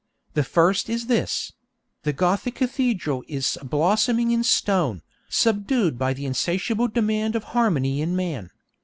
The 0.33 0.43
first 0.43 0.89
is 0.89 1.05
this: 1.05 1.53
'The 2.01 2.13
Gothic 2.13 2.55
cathedral 2.55 3.23
is 3.27 3.55
a 3.61 3.65
blossoming 3.65 4.31
in 4.31 4.43
stone, 4.43 5.03
subdued 5.29 5.99
by 5.99 6.13
the 6.15 6.25
insatiable 6.25 6.87
demand 6.87 7.35
of 7.35 7.43
harmony 7.53 8.01
in 8.01 8.15
man. 8.15 8.49